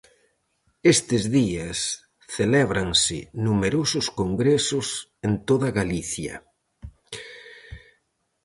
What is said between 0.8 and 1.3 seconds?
Estes